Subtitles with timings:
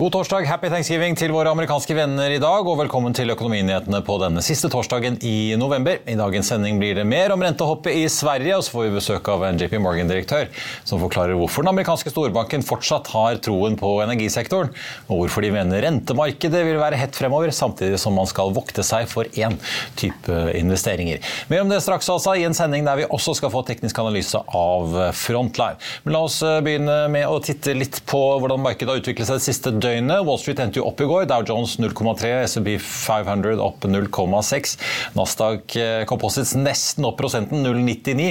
[0.00, 4.14] God torsdag, happy thanksgiving til våre amerikanske venner i dag, og velkommen til Økonominyhetene på
[4.22, 5.98] denne siste torsdagen i november.
[6.08, 9.28] I dagens sending blir det mer om rentehoppet i Sverige, og så får vi besøk
[9.28, 10.48] av en JP Morgan-direktør
[10.88, 14.70] som forklarer hvorfor den amerikanske storbanken fortsatt har troen på energisektoren,
[15.10, 19.04] og hvorfor de mener rentemarkedet vil være hett fremover, samtidig som man skal vokte seg
[19.12, 19.58] for én
[20.00, 21.20] type investeringer.
[21.52, 24.40] Mer om det straks altså, i en sending der vi også skal få teknisk analyse
[24.48, 25.76] av Frontline.
[26.08, 29.48] Men la oss begynne med å titte litt på hvordan markedet har utviklet seg det
[29.50, 30.24] siste døgnet døgnet.
[30.26, 31.26] Wall Street endte jo opp i går.
[31.30, 34.76] Dow Jones 0,3, SB 500 opp 0,6.
[35.16, 38.30] Nasdaq eh, Composites nesten opp prosenten, 0,99.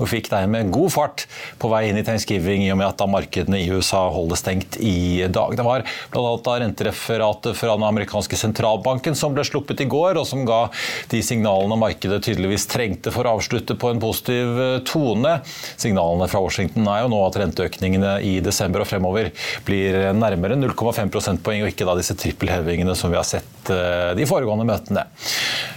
[0.00, 1.26] Og fikk dermed god fart
[1.60, 4.78] på vei inn i thanksgiving i og med at da markedene i USA holder stengt
[4.80, 5.56] i dag.
[5.58, 6.56] Det var bl.a.
[6.64, 10.62] rentereferatet fra den amerikanske sentralbanken som ble sluppet i går, og som ga
[11.10, 15.38] de signalene markedet tydeligvis trengte for å avslutte på en positiv eh, tone.
[15.80, 19.32] Signalene fra Washington er jo nå at renteøkningene i desember og fremover
[19.66, 24.12] blir nærmere 0,5 5 prosentpoeng, og ikke da disse trippelhevingene som vi har sett eh,
[24.18, 25.06] de foregående møtene.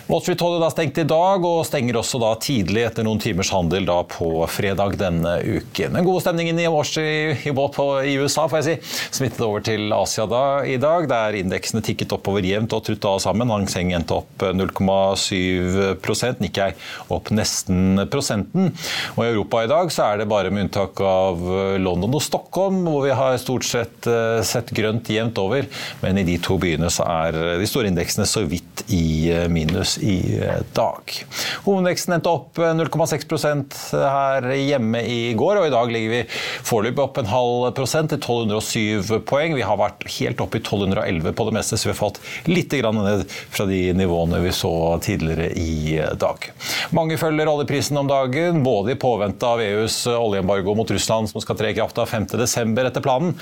[0.07, 3.47] Wall Street holder da stengt i dag, og stenger også da tidlig etter noen timers
[3.53, 5.95] handel da på fredag denne uken.
[5.95, 8.75] Den gode stemningen i, i, i, i USA får jeg si,
[9.15, 13.47] smittet over til Asia da i dag, der indeksene tikket oppover jevnt og trutta sammen.
[13.53, 16.73] Hang Seng endte opp 0,7% Nikkei
[17.13, 18.73] opp nesten prosenten.
[19.15, 21.39] Og I Europa i dag så er det bare med unntak av
[21.79, 25.63] London og Stockholm, hvor vi har stort sett eh, sett grønt jevnt over.
[26.03, 27.31] Men i de to byene så er
[27.61, 29.47] de store indeksene så vidt i eh,
[30.01, 31.13] i eh, dag.
[31.65, 33.53] Hovedveksten endte opp 0,6
[33.93, 36.21] eh, her hjemme i går, og i dag ligger vi
[36.65, 39.55] foreløpig opp en halv prosent til 1207 poeng.
[39.57, 42.73] Vi har vært helt oppe i 1211 på det meste, så vi har fått litt
[42.73, 44.71] ned fra de nivåene vi så
[45.03, 46.47] tidligere i dag.
[46.95, 51.59] Mange følger oljeprisen om dagen, både i påvente av EUs oljeembargo mot Russland som skal
[51.59, 52.73] tre i kraft av 5.12.
[52.87, 53.35] etter planen,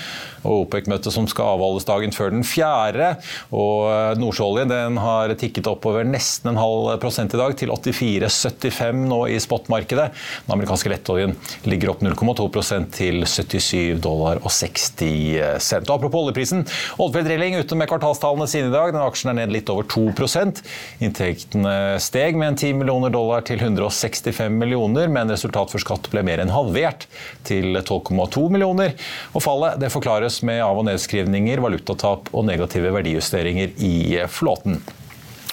[0.44, 3.13] og OPEC-møtet som skal avholdes dagen før den fjerde.
[3.56, 9.28] Og Nordsjøoljen har tikket oppover nesten nesten en halv prosent i dag, til 84,75 nå
[9.29, 10.12] i spotmarkedet.
[10.46, 12.50] Den amerikanske lettoljen ligger opp 0,2
[12.91, 15.90] til 77 dollar og 60 cent.
[15.90, 16.66] Og apropos oljeprisen.
[16.97, 18.94] Oddfjell Drilling ute med kvartalstallene sine i dag.
[18.94, 20.62] Den aksjen er ned litt over 2%
[21.01, 26.24] Inntektene steg med en 10 millioner dollar til 165 millioner, men resultat for skatt ble
[26.25, 27.07] mer enn halvert
[27.47, 28.96] til 12,2 millioner.
[29.35, 33.94] Og fallet det forklares med av- og nedskrivninger, valutatap og negative verdijusteringer i
[34.31, 34.81] flåten.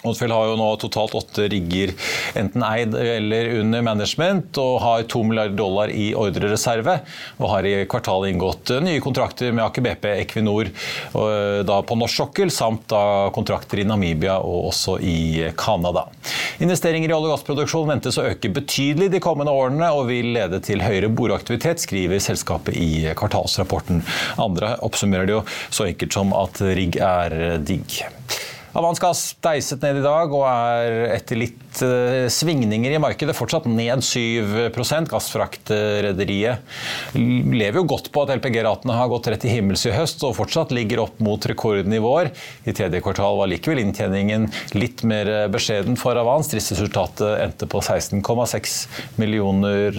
[0.09, 1.93] Odfjell har jo nå totalt åtte rigger
[2.39, 6.99] enten eid eller under management, og har to milliarder dollar i ordrereserve.
[7.39, 10.73] Og har i kvartalet inngått nye kontrakter med Aker BP, Equinor
[11.69, 16.07] da på norsk sokkel, samt da kontrakter i Namibia og også i Canada.
[16.65, 20.61] Investeringer i olje- og gassproduksjon ventes å øke betydelig de kommende årene, og vil lede
[20.65, 24.03] til høyere boreaktivitet, skriver selskapet i kvartalsrapporten.
[24.43, 28.01] Andre oppsummerer det jo så enkelt som at rigg er digg.
[28.79, 33.65] Avans Gass deiset ned i dag og er etter litt uh, svingninger i markedet fortsatt
[33.67, 34.71] ned 7
[35.11, 36.63] Gassfraktrederiet
[37.19, 40.71] lever jo godt på at LPG-ratene har gått rett til himmels i høst og fortsatt
[40.77, 42.31] ligger opp mot rekordnivåer.
[42.71, 44.47] I tredje kvartal var likevel inntjeningen
[44.79, 46.51] litt mer beskjeden for Avans.
[46.53, 48.79] Driftsresultatet endte på 16,6
[49.19, 49.91] millioner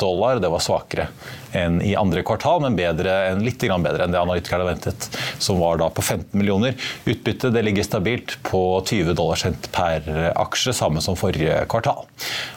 [0.00, 0.40] dollar.
[0.40, 1.10] Det var svakere
[1.52, 5.08] enn i andre kvartal, men bedre litt bedre enn det analytikerne ventet,
[5.42, 6.78] som var da på 15 millioner.
[7.04, 12.06] Utbyttet ligger stabilt på 20 dollar cent per aksje, samme som forrige kvartal.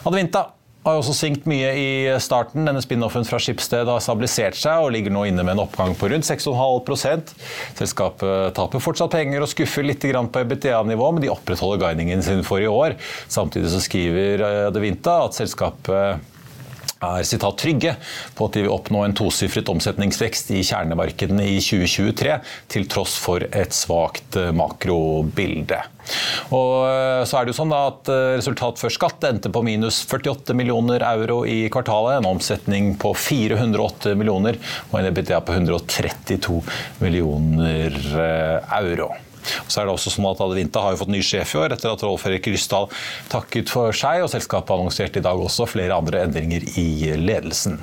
[0.06, 0.50] Advinta
[0.86, 1.88] har også svingt mye i
[2.22, 2.66] starten.
[2.68, 6.10] Denne spin-offen fra Skipsted har stabilisert seg og ligger nå inne med en oppgang på
[6.12, 7.34] rundt 6,5%
[7.80, 12.62] Selskapet taper fortsatt penger og skuffer litt på EBTA-nivå, men de opprettholder guidingen sin for
[12.62, 12.94] i år.
[13.26, 16.22] Samtidig så skriver Adevinta at selskapet
[17.04, 17.94] er citat, trygge
[18.36, 22.38] på at de vil oppnå en tosifret omsetningsvekst i kjernemarkedene i 2023,
[22.72, 25.82] til tross for et svakt eh, makrobilde.
[26.54, 30.02] Og eh, så er det jo sånn at eh, Resultat før skatt endte på minus
[30.06, 32.20] 48 millioner euro i kvartalet.
[32.20, 34.60] En omsetning på 408 millioner
[34.90, 36.60] og en EBITDA på 132
[37.04, 37.96] millioner
[38.80, 39.12] euro.
[39.66, 41.92] Så er det også sånn at Adevinta har jo fått ny sjef i år, etter
[41.92, 42.88] at Rolf Erik Ryssdal
[43.32, 44.24] takket for seg.
[44.24, 47.80] og Selskapet annonserte i dag også flere andre endringer i ledelsen.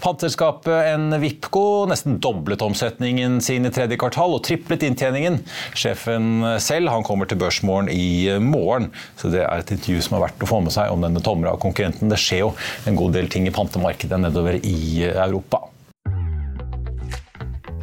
[0.00, 5.40] Pantelskapet Envipco nesten doblet omsetningen sin i tredje kvartal og triplet inntjeningen.
[5.76, 8.90] Sjefen selv han kommer til Børsmorgen i morgen,
[9.20, 12.12] så det er et intervju som er verdt å få med seg om denne Tomra-konkurrenten.
[12.12, 12.54] Det skjer jo
[12.88, 15.69] en god del ting i pantemarkedet nedover i Europa.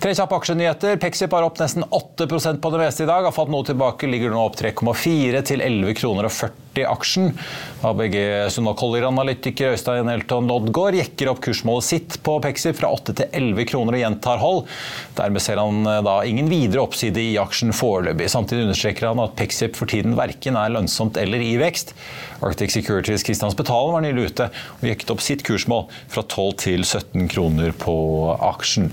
[0.00, 0.94] Tre kjappe aksjenyheter.
[0.96, 3.26] Pexip er opp nesten 8% på det meste i dag.
[3.26, 7.26] Har fått noe tilbake, ligger nå opp 3,4 til 11 kroner og 40 aksjen.
[7.84, 8.16] ABG
[8.54, 13.68] Sundal Collier-analytiker Øystein Elton Loddgaard jekker opp kursmålet sitt på Pexip fra 8 til 11
[13.68, 14.62] kroner og gjentar hold.
[15.20, 18.30] Dermed ser han eh, da ingen videre oppside i aksjen foreløpig.
[18.32, 21.92] Samtidig understreker han at Pexip for tiden verken er lønnsomt eller i vekst.
[22.40, 26.88] Arctic Securities Kristians Betalen var nylig ute og jekket opp sitt kursmål fra 12 til
[26.88, 28.00] 17 kroner på
[28.48, 28.88] aksjen.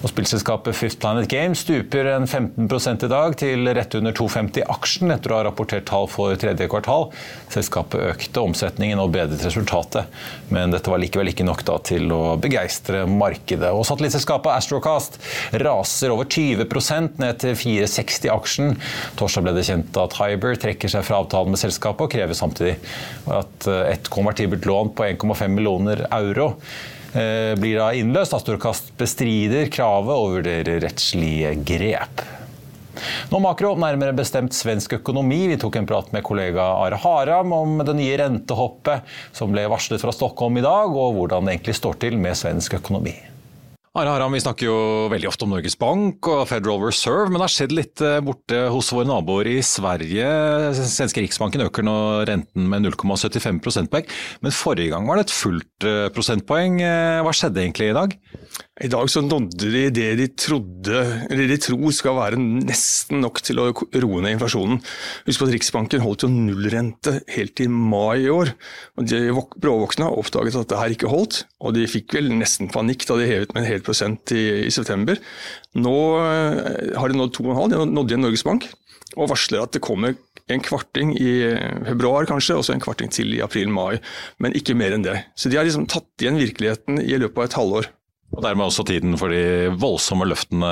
[0.00, 5.12] Og Spillselskapet Fifth Planet Games stuper en 15 i dag til rett under 2,50 aksjen
[5.14, 7.08] etter å ha rapportert tall for tredje kvartal.
[7.52, 10.08] Selskapet økte omsetningen og bedret resultatet,
[10.52, 13.72] men dette var likevel ikke nok til å begeistre markedet.
[13.74, 15.18] Og Satellittselskapet Astrocast
[15.60, 18.78] raser over 20% ned til 4,60 aksjen.
[19.20, 22.78] Torsdag ble det kjent at Hyber trekker seg fra avtalen med selskapet og krever samtidig
[23.30, 26.54] at et konvertibelt lån på 1,5 millioner euro
[27.12, 28.34] blir da innløst.
[28.36, 32.22] Astorkast bestrider kravet og vurderer rettslige grep.
[33.30, 35.44] Nå makro, nærmere bestemt svensk økonomi.
[35.52, 40.02] Vi tok en prat med kollega Are Haram om det nye rentehoppet som ble varslet
[40.02, 43.14] fra Stockholm i dag, og hvordan det egentlig står til med svensk økonomi.
[43.98, 44.74] Are Haram, vi snakker jo
[45.10, 48.60] veldig ofte om Norges Bank og Federal Reserve, men det har skjedd litt eh, borte
[48.70, 50.28] hos våre naboer i Sverige.
[50.78, 51.96] Svenske Riksbanken øker nå
[52.30, 54.06] renten med 0,75 prosentpoeng,
[54.46, 56.78] men forrige gang var det et fullt eh, prosentpoeng.
[56.86, 58.14] Eh, hva skjedde egentlig i dag?
[58.80, 63.42] I dag så nådde de det de trodde, eller de tror skal være nesten nok
[63.44, 64.78] til å roe ned inflasjonen.
[65.26, 68.54] Husk på at Riksbanken holdt jo nullrente helt til mai i år.
[68.96, 72.70] og De bråvoksne har oppdaget at det her ikke holdt, og de fikk vel nesten
[72.72, 75.20] panikk da de hevet med en hel prosent i, i september.
[75.78, 78.68] Nå eh, har de nådd 2,5, de nådde igjen Norges Bank,
[79.16, 80.16] og varsler at det kommer
[80.50, 81.30] en kvarting i
[81.86, 84.00] februar kanskje, og så en kvarting til i april-mai.
[84.42, 85.14] Men ikke mer enn det.
[85.38, 87.90] Så de har liksom tatt igjen virkeligheten i løpet av et halvår.
[88.30, 90.68] Og Dermed også tiden for de voldsomme løftene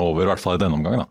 [0.00, 1.02] over, i hvert fall i denne omgang.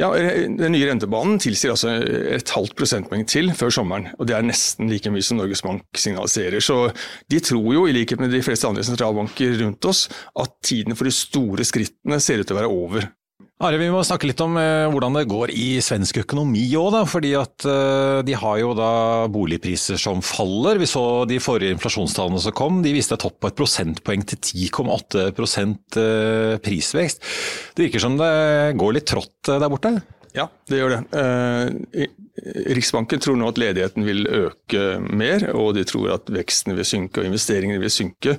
[0.00, 1.92] Ja, Den nye rentebanen tilsier altså
[2.36, 4.08] et halvt prosentpoeng til før sommeren.
[4.18, 6.58] og Det er nesten like mye som Norges Bank signaliserer.
[6.60, 6.90] Så
[7.30, 11.06] De tror jo, i likhet med de fleste andre sentralbanker rundt oss, at tiden for
[11.06, 13.08] de store skrittene ser ut til å være over.
[13.56, 16.98] Are, Vi må snakke litt om eh, hvordan det går i svensk økonomi òg.
[17.08, 18.90] fordi at eh, De har jo da
[19.32, 20.76] boligpriser som faller.
[20.76, 22.82] Vi så de forrige inflasjonstallene som kom.
[22.84, 25.24] De viste et hopp på et prosentpoeng til 10,8
[26.02, 27.24] eh, prisvekst.
[27.72, 29.94] Det virker som det går litt trått der borte?
[30.36, 32.08] Ja, det gjør det.
[32.76, 37.22] Riksbanken tror nå at ledigheten vil øke mer, og de tror at veksten vil synke
[37.22, 38.36] og investeringene vil synke.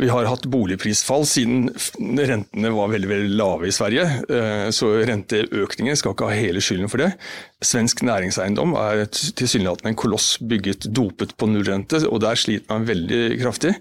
[0.00, 1.68] Vi har hatt boligprisfall siden
[1.98, 6.88] rentene var veldig veldig lave i Sverige, eh, så renteøkningen skal ikke ha hele skylden
[6.88, 7.10] for det.
[7.58, 13.40] Svensk næringseiendom er tilsynelatende en koloss bygget dopet på nullrente, og der sliter man veldig
[13.40, 13.72] kraftig.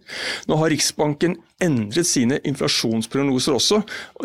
[0.50, 3.84] Nå har Riksbanken endret sine inflasjonsprognoser også.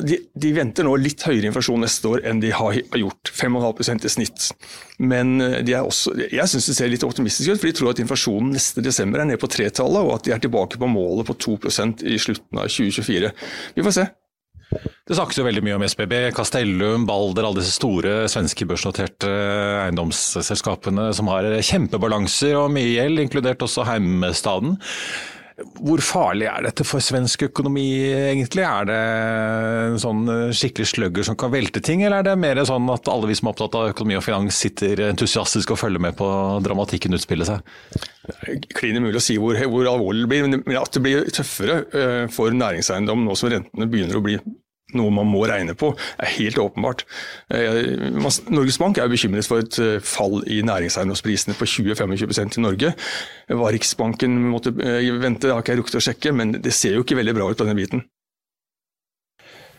[0.08, 4.14] De, de, venter nå litt høyere inflasjon neste år enn de har gjort, 5,5% i
[4.16, 4.48] snitt.
[5.04, 8.56] Men eh, også, jeg syns det ser litt optimistisk ut, for de tror at inflasjonen
[8.56, 12.08] neste desember er nede på tretallet, og at de er tilbake på målet på 2%
[12.08, 13.36] i slutten av 2024.
[13.76, 14.08] Vi får se.
[15.02, 19.28] Det snakkes jo veldig mye om SBB, Castellum, Balder, alle disse store svenske børsnoterte
[19.82, 24.78] eiendomsselskapene som har kjempebalanser og mye gjeld, inkludert også Heimstaden.
[25.82, 28.64] Hvor farlig er dette for svensk økonomi egentlig?
[28.64, 28.96] Er det
[29.90, 30.22] en sånn
[30.56, 33.50] skikkelig slugger som kan velte ting, eller er det mer sånn at alle vi som
[33.50, 36.30] er opptatt av økonomi og finans sitter entusiastisk og følger med på
[36.64, 37.62] dramatikken utspille seg?
[38.78, 42.24] Klin mulig å si hvor, hvor, alvorlig det blir, men at det blir tøffere eh,
[42.32, 44.40] for næringseiendom nå som rentene begynner å bli
[44.98, 47.04] noe man må regne på, er helt åpenbart.
[47.52, 47.82] Eh,
[48.52, 52.94] Norges Bank er bekymret for et eh, fall i næringseiendomsprisene på 20-25% i Norge.
[53.52, 56.98] Hva Riksbanken måtte eh, vente, det har ikke jeg rukket å sjekke, men det ser
[56.98, 58.04] jo ikke veldig bra ut på denne biten.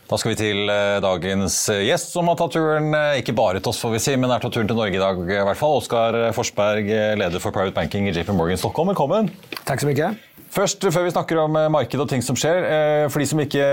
[0.04, 0.68] Da skal vi til
[1.00, 4.44] dagens gjest, som har tatt turen ikke bare til oss, får vi si, men er
[4.44, 5.24] tatt turen til Norge i dag.
[5.24, 5.80] i hvert fall.
[5.80, 8.92] Oskar Forsberg, leder for Private Banking i JP Morgan Stockholm.
[8.92, 9.32] Velkommen.
[9.64, 10.12] Takk så mye.
[10.54, 12.62] Først, Før vi snakker om markedet og ting som skjer.
[12.62, 13.64] Eh, for de som ikke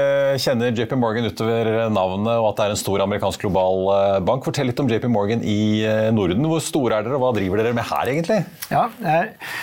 [0.41, 4.41] kjenner JP Morgan utover navnet og at det er en stor amerikansk global eh, bank,
[4.47, 5.59] fortell litt om JP Morgan i
[6.15, 6.47] Norden.
[6.49, 8.39] Hvor store er dere, og hva driver dere med her, egentlig?
[8.73, 8.87] Ja,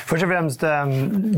[0.07, 0.63] Først og fremst,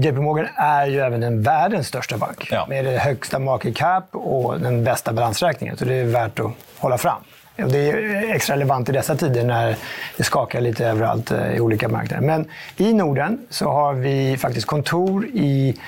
[0.05, 2.45] JP Morgan er jo også den verdens største bank.
[2.53, 2.67] Ja.
[2.69, 5.81] Med det høyeste market cap og den beste balanseregningen.
[5.81, 6.53] Så det er verdt å
[6.85, 7.25] holde fram.
[7.69, 9.77] Det är extra relevant i dessa tider när
[10.17, 12.27] det skakar lite överallt eh, i olika marknader.
[12.27, 15.81] Men i Norden så har vi faktiskt kontor i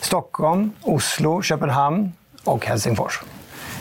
[0.00, 2.12] Stockholm, Oslo, Köpenhamn
[2.44, 3.20] och Helsingfors.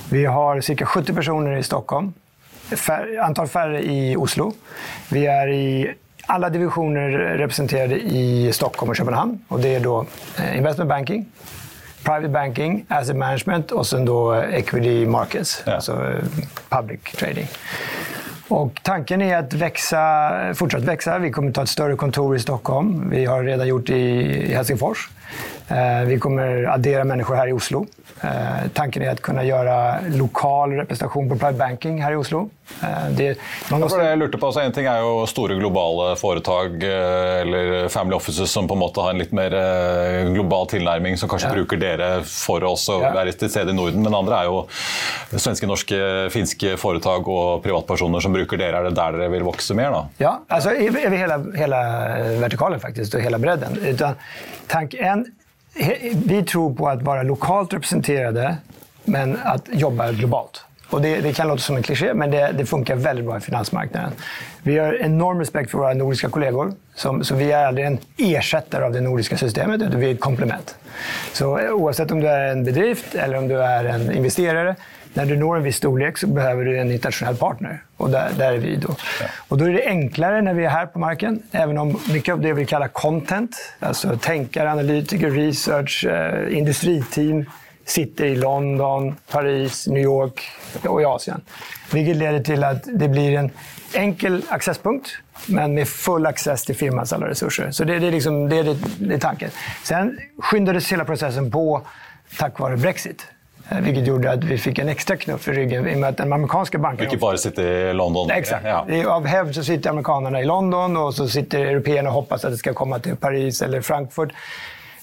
[0.10, 2.14] Vi har cirka 70 personer i Stockholm,
[2.76, 4.54] fär, antal färre i Oslo.
[5.10, 5.94] Vi är i
[6.26, 9.40] alla divisioner representerade i Stockholm och Köpenhamn.
[9.48, 10.06] Och det är då
[10.38, 11.26] eh, investment banking,
[12.04, 15.76] private banking, asset management og så da equity markets, ja.
[15.76, 17.48] alltså eh, public trading.
[18.52, 19.46] Og tanken er å
[20.60, 20.90] fortsatt vokse.
[20.90, 21.18] växa.
[21.24, 23.10] Vi kommer ta et større kontor i Stockholm.
[23.10, 25.08] Vi har redan gjort det i Helsingfors.
[25.72, 27.86] Eh, vi kommer addera människor her i Oslo.
[28.22, 29.76] Eh, tanken er å kunne gjøre
[30.20, 32.44] lokal representasjon på private banking her i Oslo.
[32.84, 33.28] Eh, det,
[33.72, 34.02] man måste...
[34.04, 38.68] jeg lurte på, altså, En ting er jo store globale foretak eller family offices som
[38.68, 39.56] på en måte har en litt mer
[40.32, 41.56] global tilnærming, som kanskje ja.
[41.56, 43.14] bruker dere for å ja.
[43.16, 44.04] være til stede i Norden.
[44.04, 44.62] Men andre er jo
[45.32, 46.02] svenske, norske,
[46.36, 48.82] finske foretak og privatpersoner som bruker dere.
[48.82, 49.96] Er det der dere vil vokse mer?
[49.96, 50.04] da?
[50.20, 51.82] Ja, altså over hele, hele
[52.44, 53.80] vertikalen faktisk, og hele bredden.
[54.72, 55.21] Tank, en,
[56.14, 58.58] vi tror på att vara lokalt representerade
[59.04, 60.66] men att jobba globalt.
[60.90, 63.40] Och det, det, kan låta som en klisjé, men det, det, funkar väldigt bra i
[63.40, 64.12] finansmarknaden.
[64.62, 66.74] Vi har enorm respekt för våra nordiska kollegor.
[66.96, 70.76] Så vi är aldrig en ersättare av det nordiska systemet, vi är ett komplement.
[71.34, 74.76] Så oavsett om du är en bedrift eller om du är en investerare
[75.14, 77.84] när du når en viss storlek så behöver du en internationell partner.
[77.98, 78.96] Och där, där är vi då.
[79.20, 79.26] Ja.
[79.48, 81.44] Och då är det enklare när vi är här på marken.
[81.52, 87.46] Även om mycket av det vi kallar content, alltså tänkare, analytiker, research, eh, industriteam
[87.86, 90.42] sitter i London, Paris, New York
[90.84, 91.42] och i Asien.
[91.94, 93.52] Vilket leder till att det blir en
[93.94, 97.72] enkel accesspunkt, men med full access till firmans alla resurser.
[97.72, 99.50] Så det, det, är, liksom, det, är, det är tanken.
[99.84, 101.82] Sen skyndades hela processen på
[102.38, 103.28] tack vare Brexit.
[103.70, 106.18] Eh, vilket gjorde att vi fick en extra knuff i ryggen i och med att
[106.18, 107.00] den amerikanska banken...
[107.00, 108.32] Vilket bara sitter i London?
[108.32, 108.66] Exakt.
[108.66, 109.08] Ja.
[109.08, 112.58] Av hävd så sitter amerikanerna i London och så sitter européerna och hoppas att det
[112.58, 114.30] ska komma till Paris eller Frankfurt.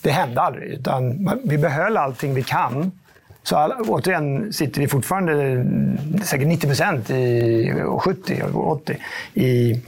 [0.03, 0.69] Det hände aldrig.
[0.69, 2.93] Utan vi behöll allting vi kan.
[3.43, 5.65] Så all, återigen sitter vi fortfarande
[6.25, 7.09] säkert 90 procent,
[8.01, 8.97] 70 och 80
[9.35, 9.81] i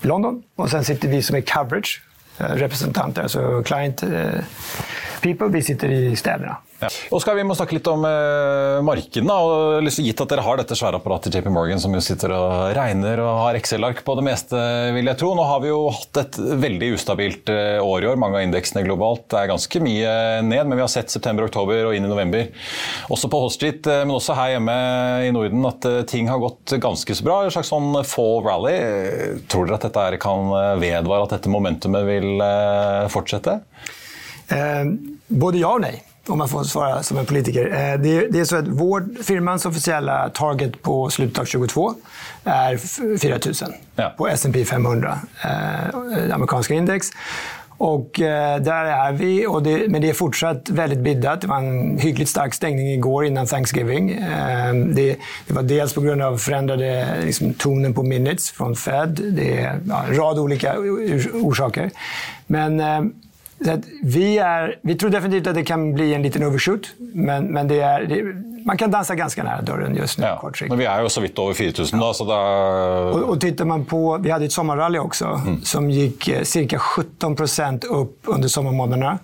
[0.00, 0.42] London.
[0.56, 2.02] Och sen sitter vi som är coverage,
[2.38, 4.40] eh, representanter, alltså client eh,
[5.20, 5.48] people.
[5.48, 6.56] Vi sitter i städerna.
[6.78, 6.88] Ja.
[7.10, 9.34] Oskar, vi må snakke litt om uh, markedene.
[9.34, 12.76] og liksom, Gitt at dere har dette svære apparatet JP Morgan som jo sitter og
[12.76, 14.60] regner og har Excel-ark på det meste,
[14.94, 15.32] vil jeg tro.
[15.34, 18.20] Nå har vi jo hatt et veldig ustabilt uh, år i år.
[18.22, 20.14] Mange av indeksene globalt er ganske mye
[20.46, 22.46] ned, men vi har sett september, oktober og inn i november.
[23.10, 24.78] Også på Hall Street, uh, men også her hjemme
[25.26, 27.42] i Norden, at ting har gått ganske så bra.
[27.42, 28.78] En slags sånn fall rally.
[29.50, 32.46] Tror dere at dette kan vedvare, at dette momentumet vil
[33.10, 33.58] fortsette?
[35.28, 37.66] Både ja og nej, om man får svara som en politiker.
[37.66, 41.94] Eh, det, det är så att vår, firmans officiella target på slutet av 2022
[42.44, 42.76] är
[43.18, 43.54] 4 000
[43.96, 44.14] ja.
[44.18, 47.06] på S&P 500, eh, amerikanska index.
[47.80, 51.40] Och eh, där är vi, och det, men det är fortsatt väldigt biddat.
[51.40, 54.10] Det var en hyggligt stark stängning igår innan Thanksgiving.
[54.10, 59.20] Eh, det, det, var dels på grund av förändrade liksom, tonen på minutes från Fed.
[59.32, 60.74] Det är ja, en rad olika
[61.32, 61.90] orsaker.
[62.46, 63.00] Men eh,
[64.02, 67.80] vi, är, vi tror definitivt att det kan bli en liten overshoot, men, men det
[67.80, 68.22] är, det,
[68.64, 70.24] man kan dansa ganska nära dörren just nu.
[70.26, 72.06] Ja, men vi er jo så vidt over 4000 ja.
[72.06, 72.40] Då, så da...
[73.10, 75.62] Och, och tittar man på, vi hade ett sommarrally också mm.
[75.62, 79.18] som gick eh, cirka 17% upp under sommarmånaderna.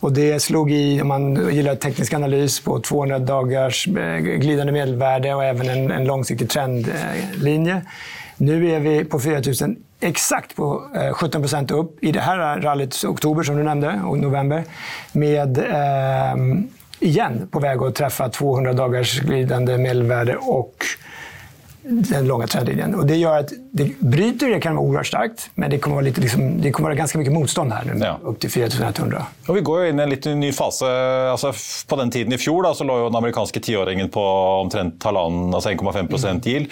[0.00, 5.34] Och det slog i, om man gillar teknisk analys, på 200 dagars eh, glidande medelvärde
[5.34, 7.82] och även en, en långsiktig trendlinje.
[8.36, 10.82] Nu är vi på 4000 exakt på
[11.12, 14.64] 17 eh, procent upp i det här rallyt oktober som du nämnde, och november.
[15.12, 16.34] Med eh,
[17.00, 20.84] igen på väg att träffa 200 dagars glidande medelvärde och
[21.82, 22.94] den långa trendlinjen.
[22.94, 26.04] Och det gör att det bryter det kan vara oerhört starkt, men det kommer vara,
[26.04, 28.18] lite, liksom, det kommer vara ganska mycket motstånd her nu, ja.
[28.22, 29.26] upp til 4100.
[29.46, 30.86] Och vi går ju inn i en litt ny fase.
[31.30, 31.52] Alltså,
[31.88, 34.24] på den tiden i fjor da, så lå jo den amerikanske tiåringen på
[34.60, 36.68] omtrent halvannen, altså 1,5% yield.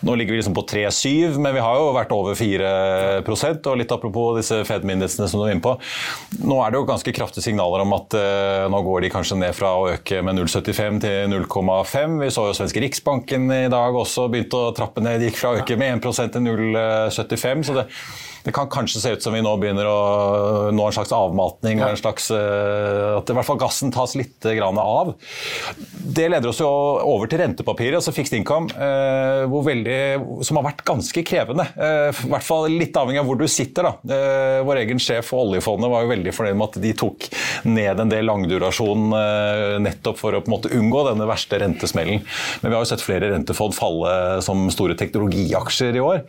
[0.00, 2.70] Nå ligger vi liksom på 3,7, men vi har jo vært over 4
[3.64, 5.74] og litt apropos disse Fed-myndighetene som du er inne på.
[6.46, 9.56] Nå er det jo ganske kraftige signaler om at uh, nå går de kanskje ned
[9.58, 12.16] fra å øke med 0,75 til 0,5.
[12.22, 15.18] Vi så jo svenska Riksbanken i dag også begynte å trappe ned.
[15.18, 17.62] De gikk fra å øke med 1 til 0,75.
[17.62, 17.86] så det
[18.44, 21.80] det kan kanskje se ut som vi nå begynner å nå en slags avmatning.
[21.80, 25.14] og en slags, eh, At i hvert fall gassen tas litt av.
[26.04, 30.84] Det leder oss jo over til rentepapiret, altså fixed income, eh, veldig, som har vært
[30.84, 31.66] ganske krevende.
[31.74, 33.84] Eh, I hvert fall litt avhengig av hvor du sitter.
[33.84, 34.62] da.
[34.64, 37.28] Vår egen sjef for oljefondet var jo veldig fornøyd med at de tok
[37.64, 42.22] ned en del langdurasjon nettopp for å på en måte unngå denne verste rentesmellen.
[42.60, 46.24] Men vi har jo sett flere rentefond falle som store teknologiaksjer i år.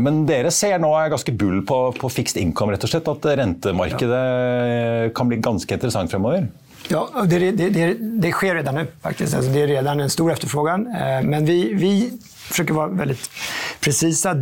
[0.00, 3.08] Men dere ser nå er ganske bull på, på fixed income, rett og slett.
[3.08, 6.48] At rentemarkedet kan bli ganske interessant fremover.
[6.88, 9.36] Ja, det, det, det, det skjer redan nå, faktisk.
[9.38, 10.86] Altså, det er redan en stor efterfrågan.
[10.90, 11.92] Eh, men vi, vi
[12.26, 13.30] försöker vara väldigt
[13.80, 14.34] precisa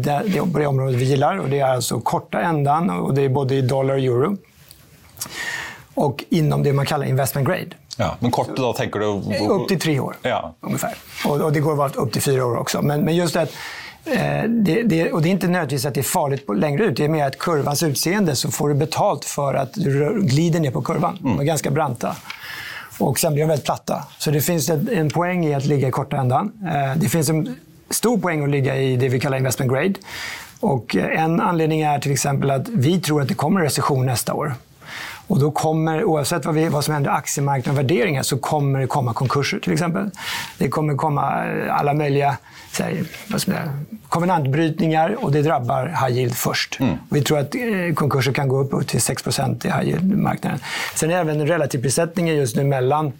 [0.52, 1.38] på det området vi gillar.
[1.38, 4.36] Och det är alltså korta ändan och det är både i dollar och euro.
[5.94, 7.70] Och inom det man kallar investment grade.
[7.96, 9.06] Ja, men kort då tänker du?
[9.48, 10.54] Upp till tre år ja.
[10.60, 10.94] ungefär.
[11.26, 12.82] Och, och det går att vara upp till fyra år också.
[12.82, 13.48] Men, men just det Eh,
[14.48, 16.96] det, det, och det är inte nödvändigtvis att det är farligt på, längre ut.
[16.96, 20.70] Det är mer att kurvans utseende så får du betalt för att du glider ner
[20.70, 21.18] på kurvan.
[21.20, 21.36] Mm.
[21.36, 22.16] De är ganska branta.
[22.98, 24.04] Och sen blir de väldigt platta.
[24.18, 26.52] Så det finns en poäng i att ligga i korta ändan.
[26.74, 27.56] Eh, det finns en
[27.90, 29.94] stor poäng att ligga i det vi kallar investment grade.
[30.60, 34.06] Och eh, en anledning är till exempel att vi tror att det kommer en recession
[34.06, 34.54] nästa år.
[35.30, 38.80] Och då kommer, oavsett vad, vi, vad som händer i aktiemarknaden och värderingar, så kommer
[38.80, 40.10] det komma konkurser till exempel.
[40.58, 41.22] Det kommer komma
[41.70, 42.36] alla möjliga
[42.78, 43.70] här, vad som är,
[44.08, 46.80] konvenantbrytningar och det drabbar high yield först.
[46.80, 46.96] Mm.
[47.10, 50.58] Vi tror att eh, konkurser kan gå upp till 6% i high yield-marknaden.
[50.94, 53.12] Sen är även relativprissättningen just nu mellan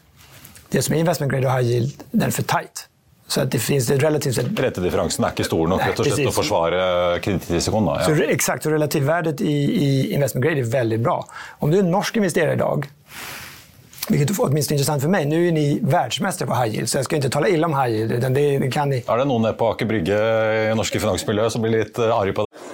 [0.68, 2.89] det som är investment grade och high yield, den är för tight.
[3.31, 4.47] Så att det finns relativt sett...
[4.59, 6.79] Rentedifferansen er ikke stor nok rett og slett å forsvare
[7.23, 7.87] kredittrisikoen?
[8.01, 8.09] Ja.
[8.09, 9.53] Så, exakt, og relativvärdet i,
[9.87, 11.27] i investment grade är väldigt bra.
[11.59, 12.88] Om du är en norsk investerare idag
[14.09, 15.25] vilket är åtminstone intressant för mig.
[15.25, 17.90] Nu är ni världsmästare på high yield, så jag ska inte tala illa om high
[17.90, 18.12] yield.
[18.12, 19.05] Utan det, det kan ni.
[19.07, 20.19] Er det noen nede på Aker Brygge
[20.73, 22.66] i norske finansmiljø som blir litt eh, arg på det?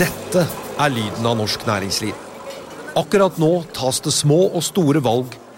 [0.00, 0.48] Dette
[0.80, 2.16] er lyden av norsk næringsliv.
[2.96, 5.41] Akkurat nå tas det små og store valg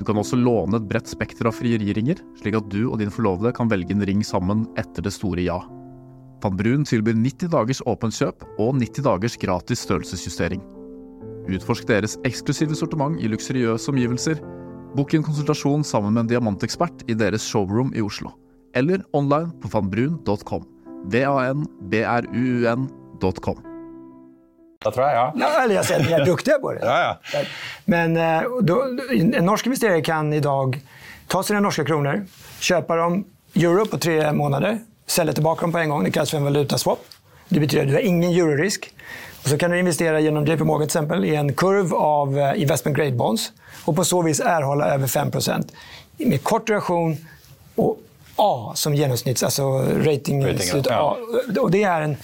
[0.00, 3.52] Du kan også låne et bredt spekter av frieriringer, slik at du og din forlovede
[3.56, 5.58] kan velge en ring sammen etter det store ja.
[6.40, 10.62] Van Brun tilbyr 90 dagers åpent kjøp og 90 dagers gratis størrelsesjustering.
[11.52, 14.40] Utforsk deres eksklusive sortiment i luksuriøse omgivelser
[14.96, 18.30] Bok en konsultasjon sammen med en diamantekspert i deres showroom i Oslo.
[18.74, 20.64] Eller online på vanbrun.com.
[21.12, 21.70] V-a-n-b-r-u-u-n.com.
[24.84, 25.32] Det tror jeg, ja.
[25.36, 26.80] ja eller jeg säger att ni er duktiga på det.
[26.82, 27.40] ja, ja.
[27.84, 30.80] Men eh, då, en norsk investerare kan i dag
[31.26, 32.24] ta sine norske kroner,
[32.60, 36.04] köpa dem euro på tre månader, sälja tilbake dem på en gang.
[36.04, 36.98] Det kallas for en valutaswap.
[37.48, 38.94] Det betyder at du har ingen eurorisk.
[39.42, 42.62] Och så kan du investera gjennom JP Morgan till exempel, i en kurv av eh,
[42.62, 43.52] investment grade bonds
[43.84, 45.68] og på så vis erhålla över 5%
[46.16, 47.16] med kort duration
[47.76, 47.98] og
[48.36, 50.90] A som genomsnitts, alltså rating, rating ja.
[50.90, 51.16] A.
[51.60, 52.16] Och det, är en,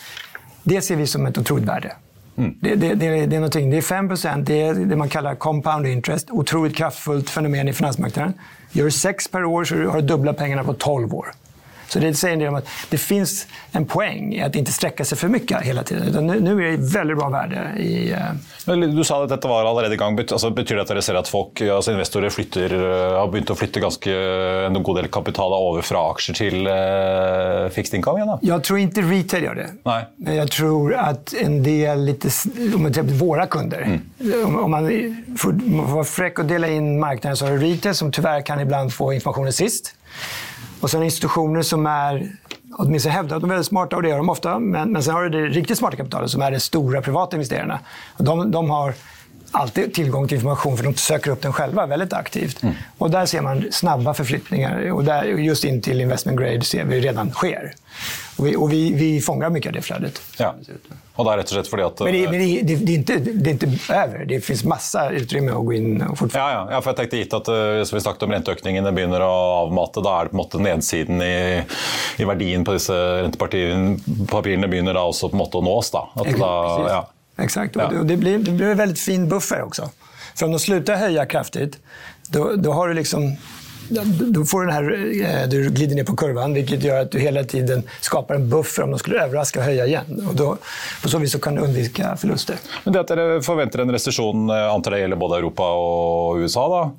[0.62, 1.92] det ser vi som et otroligt värde.
[2.36, 3.70] Det, det, det, är- det är någonting.
[3.70, 6.30] Det är 5% det är det man kallar compound interest.
[6.30, 8.32] Otroligt kraftfullt fenomen i finansmarknaden.
[8.72, 11.26] Gör du 6 per år så har du dubbla pengarna på 12 år.
[11.88, 15.04] Så det säger en del om att det finns en poäng i att inte sträcka
[15.04, 16.08] sig för mycket hela tiden.
[16.08, 18.12] Utan nu, nu är det väldigt bra värde i...
[18.12, 20.18] eh, Du sa at dette var allerede i gang.
[20.18, 23.54] Altså, betyr det at dere ser at folk, altså investorer flytter, eh, har begynt å
[23.54, 24.10] flytte ganske
[24.66, 28.28] en god del kapital over fra aksjer til uh, fixed income igjen?
[28.32, 28.38] da?
[28.42, 29.68] Jag tror inte retail gör det.
[29.84, 30.04] Nej.
[30.16, 32.28] Men jag tror att en del, lite,
[32.74, 34.00] om man tänker på våra kunder,
[34.44, 34.88] om, om man
[35.38, 38.40] får, man får vara fräck och dela in marknaden så har du retail som tyvärr
[38.40, 39.94] kan ibland få informationen sist.
[40.80, 42.32] Och sen institutioner som är,
[42.72, 44.58] åtminstone hävdar att de är väldigt smarta och det gör de ofta.
[44.58, 47.80] Men, men sen har du det riktigt smarta kapitalet som är de stora privata investerarna.
[48.18, 48.94] De, de har
[49.50, 52.60] alltid tillgång till information för de söker upp den själva väldigt aktivt.
[52.98, 54.90] Och där ser man snabba förflyttningar.
[54.90, 57.74] Och där, just in till investment grade ser vi redan sker.
[58.36, 60.20] Och vi, och vi, vi fångar mycket av det flödet.
[60.38, 60.54] Ja.
[61.16, 62.00] Och det er rätt och slett fordi att...
[62.00, 64.24] Men, det, men det, det, det, är inte, det är inte över.
[64.24, 66.52] Det finns massa utrymme att gå in och fortfarande.
[66.52, 68.96] Ja, ja, ja, for jeg tenkte gitt at eh, som vi snakket om renteøkningen den
[68.98, 69.32] begynner å
[69.64, 71.62] avmate, da er det på en måte nedsiden i,
[72.20, 75.90] i verdien på disse rentepapirene begynner också på något nås.
[75.90, 76.08] da.
[76.14, 76.92] At Exakt, da precis.
[76.92, 77.02] ja.
[77.36, 77.76] Exakt.
[77.76, 77.86] Ja.
[77.98, 79.90] Och det, blir, det blir en väldigt fin buffer också.
[80.34, 81.78] För om de slutar höja kraftigt,
[82.28, 83.36] då, då har du liksom...
[84.20, 87.18] Då får du den här, eh, du glider ner på kurvan, vilket gör att du
[87.18, 90.26] hela tiden skapar en buffer om de skulle överraska och höja igen.
[90.28, 90.56] Och då,
[91.02, 92.56] på så vis så kan du undvika förluster.
[92.84, 96.68] Men det at dere forventer en resesjon, eh, antar det gjelder både Europa og USA?
[96.68, 96.90] da?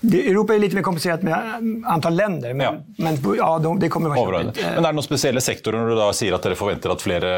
[0.00, 2.74] Det, Europa är lite mer komplicerat med antall antal länder, men, Ja.
[2.98, 4.40] men ja, de, det kommer vara.
[4.40, 7.02] Eh, Men er det noen spesielle sektorer når du da sier at dere forventer at
[7.02, 7.30] flere,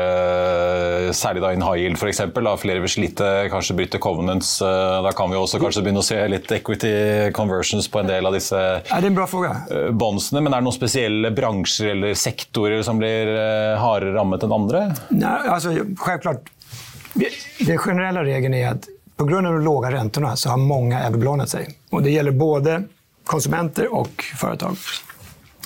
[1.07, 2.21] eh, særlig da in high yield f.eks.,
[2.61, 4.61] flere vil slite, kanskje bryte covenants?
[4.63, 8.27] eh, Da kan vi også kanskje begynne å se litt equity conversions på en del
[8.27, 9.27] av disse Ja, det en bra
[9.71, 10.43] eh, bondsene.
[10.43, 14.85] Men er det noen spesielle bransjer eller sektorer som blir eh, hardere rammet enn andre?
[15.11, 16.51] Nei, altså, självklart,
[17.15, 21.49] den generelle regelen er att på grund av de låga räntorna så har många överbelånat
[21.49, 21.69] sig.
[21.91, 22.83] Och det gäller både
[23.25, 24.77] konsumenter och företag.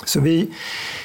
[0.05, 0.49] Så vi,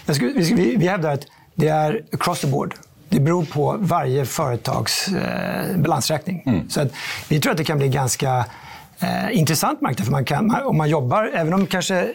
[0.07, 2.75] jag skulle, vi, vi, hävdar att det är across the board.
[3.09, 6.67] Det beror på varje företags eh, balansräkning.
[6.69, 6.93] Så att
[7.29, 8.45] vi tror att det kan bli ganska
[8.99, 10.05] eh, intressant marknad.
[10.07, 12.13] För man kan, om man jobbar, även om kanske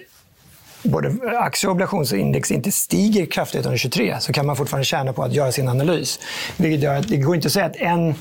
[0.84, 5.24] både aktie och obligationsindex inte stiger kraftigt under 23 så kan man fortfarande tjäna på
[5.24, 6.20] att göra sin analys.
[6.58, 8.16] Vilket gör att det går inte att säga att en,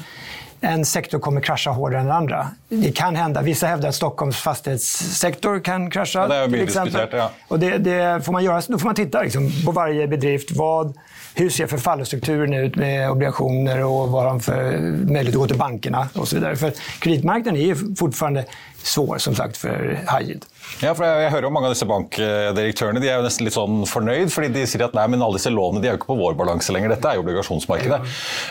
[0.65, 2.49] en sektor kommer krasja hårdare än den andra.
[2.69, 3.43] Det kan hända.
[3.43, 6.21] Vissa hävdar att Stockholms fastighetssektor kan krasja.
[6.21, 7.09] Ja, det har till exempel.
[7.13, 7.31] ja.
[7.49, 10.51] Och det, det får man göra, då får man titta liksom, på varje bedrift.
[10.51, 10.99] Vad,
[11.35, 14.79] hur ser förfallostrukturen ut med obligationer och vad har de för
[15.13, 16.57] möjlighet att gå till bankerna och så vidare.
[16.57, 18.45] För kreditmarknaden är fortfarande
[18.83, 20.45] svår som sagt för high yield.
[20.83, 23.55] Ja, for jeg, jeg hører jo mange av disse bankdirektørene de er jo nesten litt
[23.55, 26.11] sånn fornøyd, fordi de sier at nei, men alle disse lånene de er jo ikke
[26.11, 26.95] på vår balanse lenger.
[26.95, 28.01] Dette er jo obligasjonsmarkedet.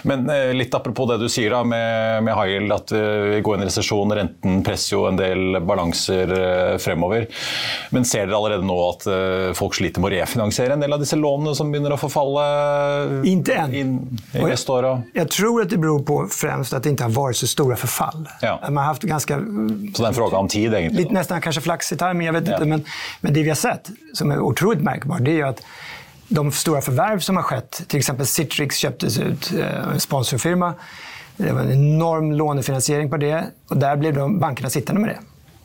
[0.08, 3.42] Men eh, litt apropos det du sier da med, med high yield, at eh, vi
[3.44, 7.28] går inn i resesjon, renten presser jo en del balanser eh, fremover.
[7.92, 11.04] Men ser dere allerede nå at eh, folk sliter med å refinansiere en del av
[11.04, 12.46] disse lånene som begynner å forfalle
[13.28, 13.76] Ikke enn.
[13.82, 13.94] In,
[14.32, 14.60] i jeg,
[15.16, 18.24] Jag tror at det beror på fremst at det ikke har vært så store forfall.
[18.44, 18.56] Ja.
[18.70, 19.36] Man har haft ganske...
[19.36, 21.06] Så det er en spørsmål om tid, egentlig?
[21.06, 22.66] Litt, nesten kanskje flaks i timing, jag vet inte.
[22.66, 22.84] Men,
[23.22, 25.62] men det vi har sett, som är otroligt märkbart, det är ju att
[26.28, 30.74] de stora förvärv som har skett, till exempel Citrix köptes ut, eh, en sponsorfirma.
[31.38, 35.20] Det var en enorm lånefinansiering på det och där blev de bankerna sittande med det.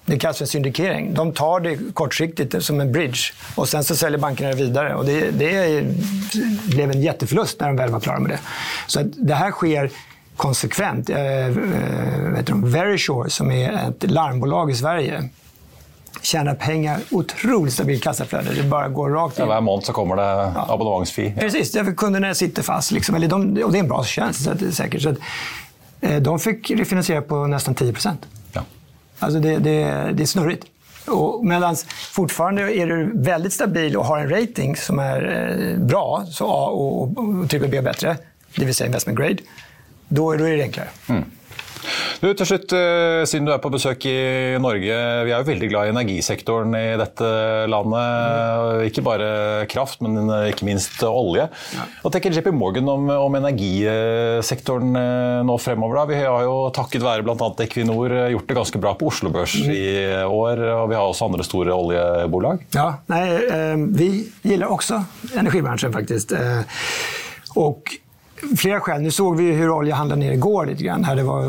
[0.07, 1.14] Det kallas för syndikering.
[1.14, 3.19] De tar det kortsiktigt som en bridge
[3.55, 4.95] och sen så säljer bankerna det vidare.
[4.95, 5.85] Och det, det
[6.66, 8.38] blev en jätteförlust när de väl var klara med det.
[8.87, 9.90] Så att det här sker
[10.37, 11.11] konsekvent.
[11.11, 11.57] Eh, eh,
[12.35, 15.29] vet du, Verisure, som är ett larmbolag i Sverige,
[16.22, 18.55] tjänar pengar, otroligt stabilt kassaflöde.
[18.55, 21.35] Det bara går rakt Ja, hver måned så kommer det abonnementsfee.
[21.38, 22.90] Precis, därför kunderna sitter fast.
[22.90, 23.14] Liksom.
[23.14, 25.02] Eller de, och det är en bra tjänst så det är säkert.
[25.02, 25.18] Så att,
[26.00, 28.26] eh, de fick refinansiera på nästan 10 procent.
[28.52, 28.62] Ja.
[29.18, 30.66] Alltså det, det, det är snurrigt.
[31.42, 31.76] Medan
[32.12, 36.66] fortfarande är du väldigt stabil och har en rating som är eh, bra, så A
[36.66, 38.16] och, och, och triple B bättre,
[38.57, 39.37] det vill säga investment grade,
[40.09, 40.88] då, då är det enklare.
[42.22, 45.68] Du, til slutt, eh, Siden du er på besøk i Norge, vi er jo veldig
[45.70, 47.28] glad i energisektoren i dette
[47.70, 48.86] landet.
[48.88, 49.28] Ikke bare
[49.70, 51.48] kraft, men eh, ikke minst olje.
[52.02, 56.00] Hva tenker JP Morgan om, om energisektoren eh, nå fremover?
[56.00, 56.06] da?
[56.12, 57.50] Vi har jo takket være bl.a.
[57.66, 59.84] Equinor gjort det ganske bra på Oslo Børs i
[60.24, 60.64] år.
[60.80, 62.64] og Vi har også andre store oljebolag.
[62.76, 64.10] Ja, nej, eh, vi
[64.46, 65.02] gillar også
[65.36, 66.32] energibransjen, faktisk.
[67.56, 67.82] Och
[68.59, 69.02] flera skäl.
[69.02, 71.04] Nu såg vi hur olja handlade ner igår lite grann.
[71.04, 71.42] Här det var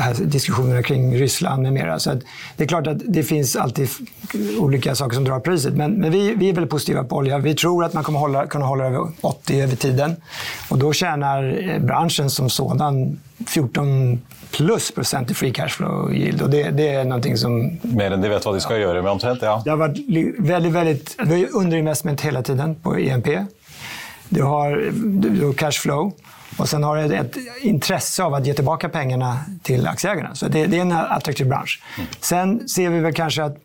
[0.00, 1.98] här diskussionerna kring Ryssland med mera.
[1.98, 2.10] Så
[2.56, 3.88] det är klart att det finns alltid
[4.58, 5.74] olika saker som drar priset.
[5.74, 7.38] Men, men vi, vi är väldigt positiva på olja.
[7.38, 10.16] Vi tror att man kommer hålla, kunna hålla över 80 över tiden.
[10.68, 16.42] Och då tjänar eh, branschen som sådan 14 plus procent i free cash flow yield.
[16.42, 17.78] Och det, det är någonting som...
[17.82, 19.62] Mer än de vet vad de ska göra med omtrent, ja.
[19.64, 19.98] Det har varit
[20.38, 21.16] väldigt, väldigt...
[21.26, 23.26] Vi har underinvestment hela tiden på EMP.
[24.28, 26.12] Du har, du har cash flow.
[26.60, 30.34] Och sen har du ett intresse av att ge tillbaka pengarna till aktieägarna.
[30.34, 31.82] Så det, det är en attraktiv bransch.
[32.20, 33.56] Sen ser vi väl kanske att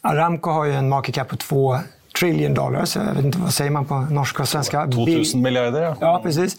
[0.00, 1.78] Aramco har ju en market cap på 2
[2.20, 2.96] trillion dollars.
[2.96, 4.86] Jag vet inte vad säger man på norska och svenska?
[4.86, 5.96] 2000 miljarder, ja.
[6.00, 6.56] Ja, precis.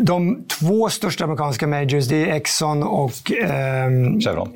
[0.00, 4.52] De två största amerikanska majors, det är Exxon och eh, Chevron.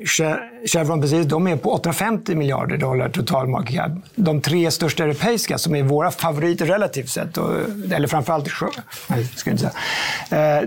[0.65, 3.91] Chevron precis, de är på 850 miljarder dollar total market cap.
[4.15, 7.51] De tre största europeiska, som är våra favoriter relativt sett, och,
[7.91, 8.49] eller framförallt...
[9.07, 9.71] Nej, ska inte
[10.29, 10.59] säga.
[10.59, 10.63] Eh,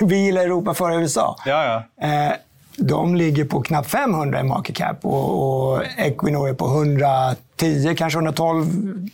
[0.06, 1.36] vi gillar Europa före USA.
[1.46, 2.06] Ja, ja.
[2.08, 2.32] Eh,
[2.76, 8.18] de ligger på knappt 500 i market cap och, och Equinor är på 110, kanske
[8.18, 8.66] 112.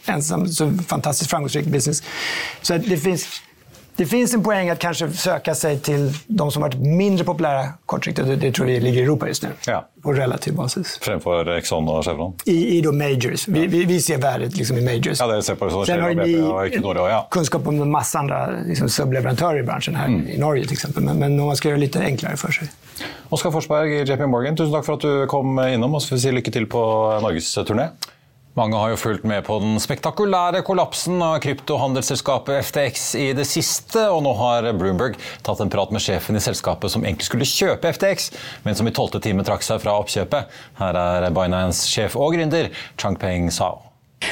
[0.07, 2.03] Ensam, så fantastiskt framgångsrik business.
[2.63, 3.43] Så det finns
[4.01, 8.29] det finns en poäng att kanske söka sig till de som varit mindre populära kortsiktigt.
[8.29, 9.49] Det, det tror vi ligger i Europa just nu.
[9.67, 9.89] Ja.
[10.03, 10.99] På relativ basis.
[11.03, 12.35] Framför Exxon och Chevron?
[12.45, 13.49] I, i då majors.
[13.49, 15.21] Vi, vi, vi ser värdet liksom i majors.
[15.21, 15.85] Ja, det ser på så.
[15.85, 16.33] Sen har ni
[17.11, 17.29] ja.
[17.31, 20.29] kunskap om en massa andra liksom, subleverantörer i branschen här mm.
[20.29, 21.03] i Norge till exempel.
[21.03, 22.69] Men, men man ska göra det lite enklare för sig.
[23.29, 25.95] Oskar Forsberg i JP Morgan, tusen takk for at du kom innom.
[25.95, 26.81] Og så får vi si lykke til på
[27.23, 27.89] norgesturné.
[28.59, 34.03] Mange har jo fulgt med på den spektakulære kollapsen av kryptohandelsselskapet FTX i det siste,
[34.11, 35.15] og nå har Bloomberg
[35.47, 38.33] tatt en prat med sjefen i selskapet som egentlig skulle kjøpe FTX,
[38.65, 40.51] men som i tolvte time trakk seg fra oppkjøpet.
[40.81, 43.85] Her er Binance-sjef og gründer Changpeng Sao.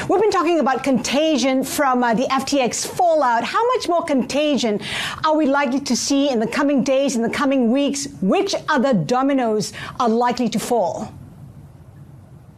[0.09, 3.45] We've been talking about contagion from uh, the FTX fallout.
[3.45, 4.81] How much more contagion
[5.23, 8.07] are we likely to see in the coming days, in the coming weeks?
[8.21, 11.07] Which other dominoes are likely to fall?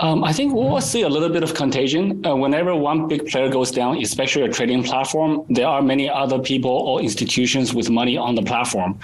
[0.02, 2.26] Um, I think we'll see a little bit of contagion.
[2.26, 6.40] Uh, whenever one big player goes down, especially a trading platform, there are many other
[6.40, 8.98] people or institutions with money on the platform.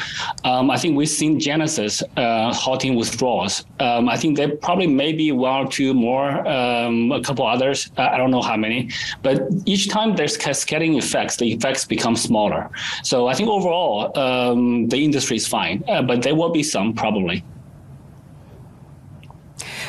[0.44, 3.64] Um, I think we've seen Genesis uh, halting withdrawals.
[3.80, 7.92] Um, I think there probably maybe one or two more, um, a couple others.
[7.98, 8.90] I don't know how many,
[9.22, 12.72] but each time there's cascading effects, the effects become smaller.
[13.04, 16.94] So I think overall, um, the industry is fine, uh, but there will be some
[16.94, 17.44] probably.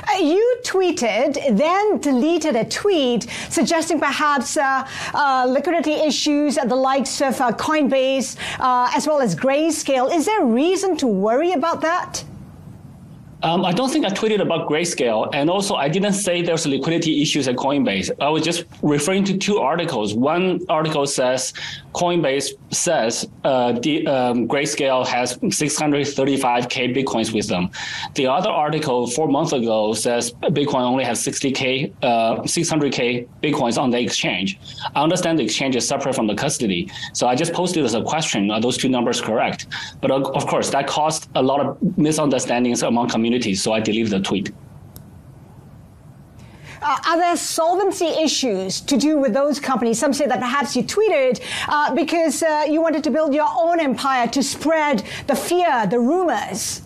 [0.07, 6.77] Uh, you tweeted, then deleted a tweet suggesting perhaps uh, uh, liquidity issues at the
[6.77, 10.15] likes of uh, Coinbase uh, as well as Grayscale.
[10.15, 12.25] Is there reason to worry about that?
[13.43, 17.23] Um, I don't think I tweeted about Grayscale, and also I didn't say there's liquidity
[17.23, 18.11] issues at Coinbase.
[18.21, 20.15] I was just referring to two articles.
[20.15, 21.53] One article says
[21.95, 27.71] Coinbase says uh, the um, Grayscale has 635k bitcoins with them.
[28.17, 33.91] The other article four months ago says Bitcoin only has 60k, uh, 600k bitcoins on
[33.91, 34.59] the exchange.
[34.97, 38.03] I understand the exchange is separate from the custody, so I just posted as a
[38.03, 39.69] question: Are those two numbers correct?
[40.01, 43.63] But of course, that caused a lot of misunderstandings among communities communities.
[43.63, 44.53] So I deleted the tweet.
[46.81, 49.99] Uh, are there solvency issues to do with those companies?
[49.99, 53.81] Some say that perhaps you tweeted uh, because uh, you wanted to build your own
[53.81, 56.83] empire to spread the fear, the rumors.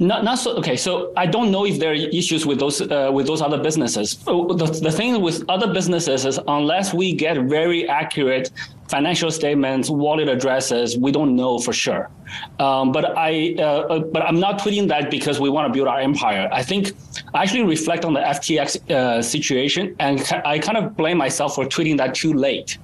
[0.00, 0.56] Not, not so.
[0.60, 3.60] Okay, so I don't know if there are issues with those uh, with those other
[3.68, 4.06] businesses.
[4.28, 8.52] Oh, the, the thing with other businesses is unless we get very accurate
[8.88, 12.10] financial statements, wallet addresses, we don't know for sure.
[12.58, 15.88] Um, but I, uh, uh but I'm not tweeting that because we want to build
[15.88, 16.48] our empire.
[16.52, 16.92] I think
[17.34, 21.64] I actually reflect on the FTX uh, situation, and I kind of blame myself for
[21.64, 22.78] tweeting that too late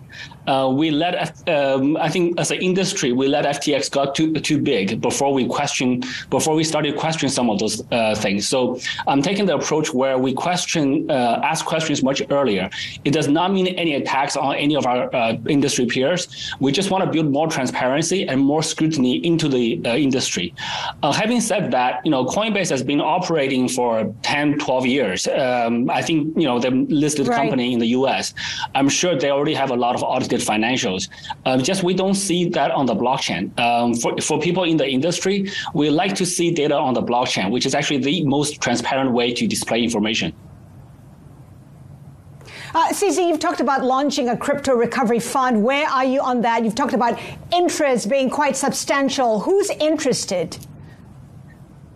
[0.46, 4.58] uh, we let um, I think as an industry we let FTX got too too
[4.58, 8.46] big before we question before we started questioning some of those uh, things.
[8.46, 12.68] So I'm taking the approach where we question uh, ask questions much earlier.
[13.04, 16.52] It does not mean any attacks on any of our uh, industry peers.
[16.60, 20.54] We just want to build more transparency and more scrutiny into the uh, industry.
[21.02, 25.28] Uh, having said that, you know Coinbase has been operating for 10, 12 years.
[25.28, 27.36] Um, I think you know they're listed right.
[27.36, 28.34] company in the U.S.
[28.74, 31.08] I'm sure they already have a lot of audited financials.
[31.46, 33.42] Um, just we don't see that on the blockchain.
[33.58, 37.50] Um, for, for people in the industry, we like to see data on the blockchain,
[37.50, 40.32] which is actually the most transparent way to display information.
[42.74, 45.62] Uh, CZ, you've talked about launching a crypto recovery fund.
[45.62, 46.64] Where are you on that?
[46.64, 47.20] You've talked about
[47.52, 49.38] interest being quite substantial.
[49.38, 50.58] Who's interested?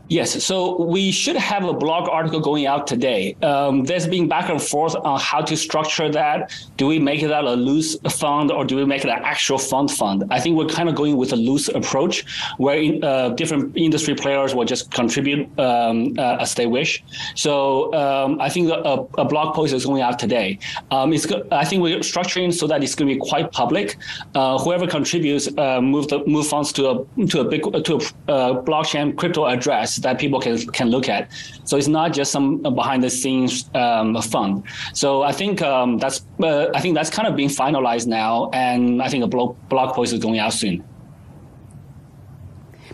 [0.09, 3.37] Yes, so we should have a blog article going out today.
[3.43, 6.51] Um, there's been back and forth on how to structure that.
[6.79, 9.91] Do we make that a loose fund or do we make it an actual fund
[9.91, 10.25] fund?
[10.31, 12.25] I think we're kind of going with a loose approach
[12.57, 17.05] where in, uh, different industry players will just contribute um, uh, as they wish.
[17.35, 20.59] So um, I think a, a, blog post is going out today.
[20.91, 23.99] Um, it's I think we're structuring so that it's going to be quite public.
[24.35, 27.95] Uh, whoever contributes uh, move the move funds to a to a big to
[28.29, 31.31] a uh, blockchain crypto address that people can can look at.
[31.65, 34.65] So it's not just some behind the scenes um, fund.
[34.95, 39.03] So I think um, that's uh, I think that's kind of being finalized now, and
[39.03, 40.85] I think a blog blog post is going out soon.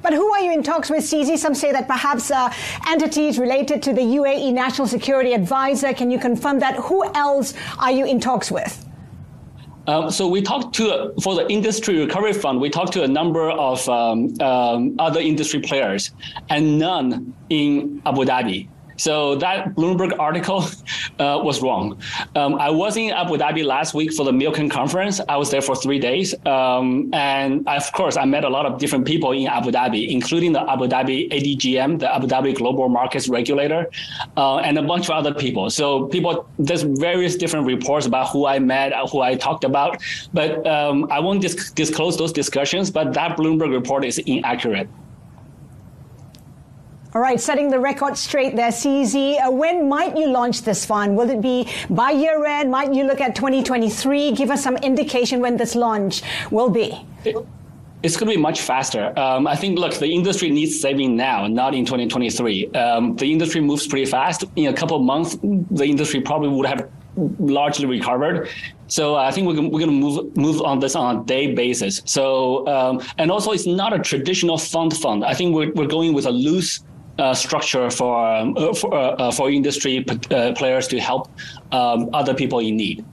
[0.02, 1.38] But who are you in talks with, CZ?
[1.38, 2.52] Some say that perhaps uh,
[2.86, 5.94] entities related to the UAE National Security Advisor.
[5.94, 6.76] Can you confirm that?
[6.76, 8.84] Who else are you in talks with?
[9.86, 12.60] Um, so we talked to for the industry recovery fund.
[12.60, 16.10] We talked to a number of um, um, other industry players,
[16.48, 18.68] and none in Abu Dhabi.
[18.96, 20.64] So that Bloomberg article
[21.18, 22.00] uh, was wrong.
[22.34, 25.20] Um, I was in Abu Dhabi last week for the Milken conference.
[25.28, 28.78] I was there for three days, um, and of course I met a lot of
[28.78, 33.28] different people in Abu Dhabi, including the Abu Dhabi ADGM, the Abu Dhabi Global Markets
[33.28, 33.90] Regulator,
[34.36, 35.70] uh, and a bunch of other people.
[35.70, 40.02] So people, there's various different reports about who I met, who I talked about,
[40.32, 42.90] but um, I won't dis- disclose those discussions.
[42.90, 44.88] But that Bloomberg report is inaccurate.
[47.14, 49.38] All right, setting the record straight there, CZ.
[49.40, 51.16] Uh, when might you launch this fund?
[51.16, 52.72] Will it be by year end?
[52.72, 54.32] Might you look at 2023?
[54.32, 57.06] Give us some indication when this launch will be.
[57.24, 57.36] It,
[58.02, 59.16] it's going to be much faster.
[59.16, 62.72] Um, I think, look, the industry needs saving now, not in 2023.
[62.72, 64.42] Um, the industry moves pretty fast.
[64.56, 66.90] In a couple of months, the industry probably would have
[67.38, 68.48] largely recovered.
[68.88, 72.02] So I think we're, we're going to move move on this on a day basis.
[72.06, 75.24] So um, and also it's not a traditional fund fund.
[75.24, 76.82] I think we're, we're going with a loose
[77.18, 81.28] uh, structure for um, uh, for, uh, uh for industry uh, players to help
[81.72, 83.04] um, other people in need.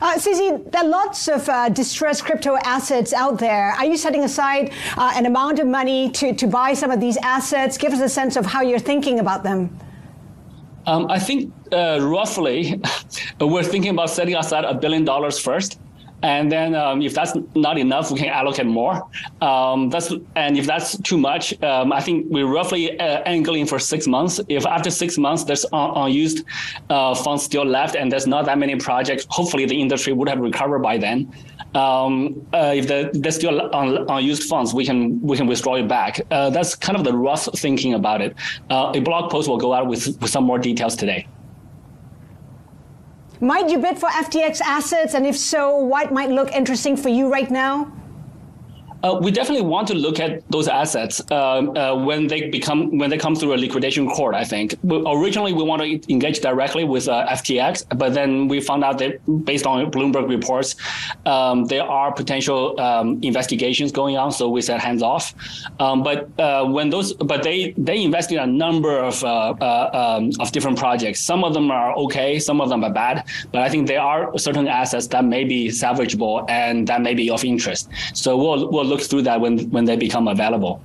[0.00, 3.70] Uh, CZ, there are lots of uh, distressed crypto assets out there.
[3.70, 7.16] Are you setting aside uh, an amount of money to, to buy some of these
[7.18, 7.78] assets?
[7.78, 9.78] Give us a sense of how you're thinking about them.
[10.86, 12.82] Um, I think roughly
[13.40, 15.78] we're thinking about setting aside a billion dollars first.
[16.22, 19.02] And then um, if that's not enough, we can allocate more.
[19.40, 23.78] Um, that's and if that's too much, um, I think we're roughly uh, angling for
[23.78, 24.40] six months.
[24.48, 26.44] If after six months there's un- unused
[26.90, 30.38] uh, funds still left and there's not that many projects, hopefully the industry would have
[30.38, 31.32] recovered by then.
[31.74, 35.88] Um, uh, if the, there's still un- unused funds, we can we can withdraw it
[35.88, 36.20] back.
[36.30, 38.36] Uh, that's kind of the rough thinking about it.
[38.70, 41.26] Uh, a blog post will go out with, with some more details today.
[43.42, 45.14] Might you bid for FTX assets?
[45.14, 47.90] And if so, what might look interesting for you right now?
[49.02, 53.10] Uh, we definitely want to look at those assets um, uh, when they become when
[53.10, 54.34] they come through a liquidation court.
[54.34, 58.60] I think we, originally we want to engage directly with uh, FTX, but then we
[58.60, 60.76] found out that based on Bloomberg reports,
[61.26, 64.30] um, there are potential um, investigations going on.
[64.30, 65.34] So we said hands off.
[65.80, 69.90] Um, but uh, when those, but they they invest in a number of uh, uh,
[70.18, 71.20] um, of different projects.
[71.20, 73.24] Some of them are okay, some of them are bad.
[73.50, 77.30] But I think there are certain assets that may be salvageable and that may be
[77.30, 77.88] of interest.
[78.14, 80.82] So we'll we'll look through that when, when they become available.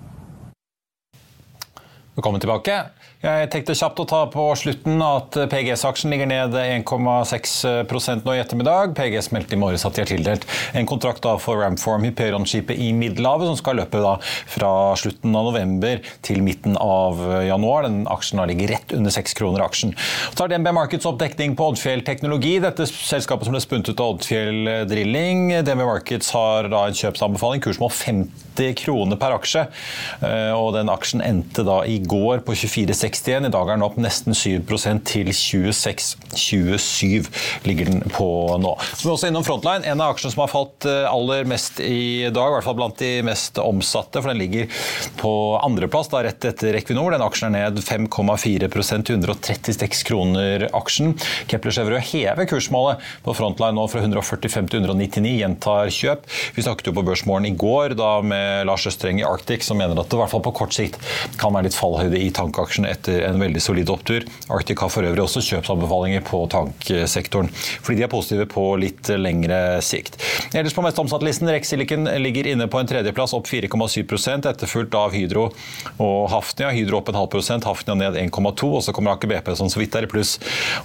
[2.18, 2.76] Velkommen tilbake.
[3.22, 8.96] Jeg tenkte kjapt å ta på slutten at PGS-aksjen ligger ned 1,6 nå i ettermiddag.
[8.98, 13.52] PGS meldte i morges at de har tildelt en kontrakt for Ramform Hyperion-skipet i Middelhavet,
[13.52, 14.02] som skal løpe
[14.50, 17.86] fra slutten av november til midten av januar.
[17.86, 19.94] Den aksjen ligger rett under 6 kroner aksjen.
[20.32, 24.18] Så tar DNB Markets opp dekning på Oddfjell Teknologi, dette selskapet som ble spuntet av
[24.18, 25.52] Oddfjell Drilling.
[25.62, 28.47] DNB Markets har en kjøpsanbefaling, kursmål 50
[28.78, 29.68] kroner per aksje.
[30.22, 33.48] Eh, og den aksjen endte da i går på 24,61.
[33.48, 37.28] I dag er den opp nesten 7% til 26,27
[37.68, 38.74] ligger den på nå.
[38.94, 41.80] Så vi er også innom Frontline, en av aksjene som har falt eh, aller mest
[41.84, 44.66] i dag, i hvert fall blant de mest omsatte, for den ligger
[45.22, 47.12] på andreplass, rett etter Equinor.
[47.14, 48.68] Den aksjen er ned 5,4
[49.08, 51.16] til 136 kroner aksjen.
[51.52, 56.28] Kepler Chevrolet hever kursmålet på Frontline nå fra 145 til 199, gjentar kjøp.
[56.56, 59.98] Vi snakket jo på Børsmorgen i går da med Lars Østreng i Arctic, som mener
[59.98, 61.00] at det i hvert fall på kort sikt
[61.40, 64.26] kan være litt fallhøyde i tankaksjene etter en veldig solid opptur.
[64.54, 69.82] Arctic har for øvrig også kjøpsanbefalinger på tanksektoren, fordi de er positive på litt lengre
[69.86, 70.20] sikt.
[70.54, 74.96] Ellers på mest omsatte listen, Rex Silicon ligger inne på en tredjeplass, opp 4,7% etterfulgt
[74.96, 75.50] av Hydro
[76.04, 76.72] og Hafnia.
[76.76, 79.82] Hydro opp en halv prosent, Hafnia ned 1,2 og så kommer Aker BP som så
[79.82, 80.38] vidt er i pluss,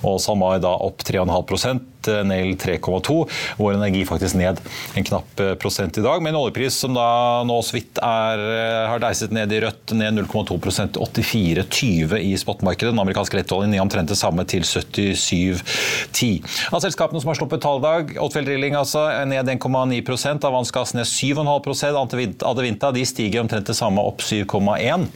[0.02, 3.28] og SalMar da opp 3,5 Nett Nail 3,2.
[3.56, 4.58] Vår Energi faktisk ned
[4.94, 8.42] en knapp prosent i dag, med en oljepris som da nå så vidt er,
[8.90, 12.92] har deiset ned i rødt, ned 0,2 84,20 i spotmarkedet.
[12.92, 16.42] Den amerikanske lettoljen ned omtrent det samme til 77,10.
[16.72, 20.96] Av selskapene som har sluppet tall i dag, Odfjell Drilling altså, ned 1,9 Avans Gass
[20.96, 25.10] ned 7,5% Adevinta de stiger omtrent det samme, opp 7,1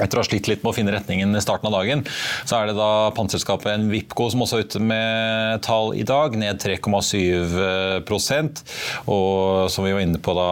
[0.00, 2.04] etter å ha slitt litt med å finne retningen i starten av dagen,
[2.48, 6.56] så er det da panserskapet Vipco som også er ute med tall i dag, ned
[6.62, 8.62] 3,7%
[9.12, 10.50] Og som vi var inne på da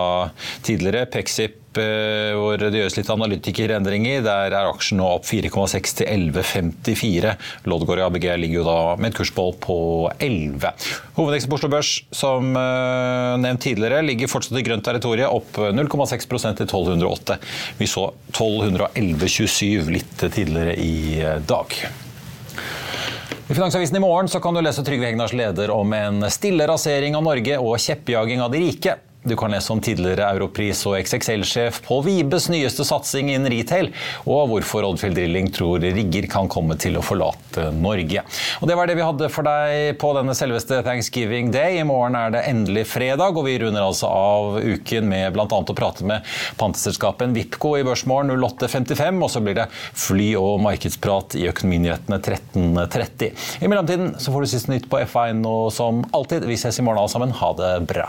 [0.66, 4.24] tidligere, Pexip hvor det gjøres litt analytikerendringer.
[4.26, 7.34] Der er aksjen nå opp 4,6 til 11,54.
[7.70, 9.78] Loddgård i ABG ligger jo da med et kursmål på
[10.18, 10.72] 11.
[11.18, 16.60] Hovedeksten på Oslo Børs, som uh, nevnt tidligere, ligger fortsatt i grønt territorium, opp 0,6%
[16.60, 17.38] til 1208.
[17.78, 21.74] Vi så 1211,27 litt tidligere i eh, dag.
[23.50, 27.24] I Finansavisen i morgen kan du lese Trygve Hegnars leder om en stille rasering av
[27.26, 28.94] Norge og kjeppjaging av de rike.
[29.22, 33.90] Du kan lese om tidligere Europris og XXL-sjef Pål Vibes nyeste satsing innen retail,
[34.24, 38.22] og hvorfor Oddfjell Drilling tror rigger kan komme til å forlate Norge.
[38.60, 41.82] Og Det var det vi hadde for deg på denne selveste Thanksgiving Day.
[41.82, 45.44] I morgen er det endelig fredag, og vi runder altså av uken med bl.a.
[45.44, 46.24] å prate med
[46.60, 53.36] panteselskapet Vipco i Børsmorgen 08.55, og så blir det fly- og markedsprat i Økonominyhetene 13.30.
[53.60, 56.48] I mellomtiden så får du siste nytt på F1 og som alltid.
[56.48, 57.36] Vi ses i morgen alle sammen.
[57.42, 58.08] Ha det bra.